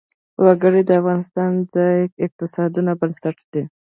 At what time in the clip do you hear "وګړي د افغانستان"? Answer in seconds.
0.45-1.51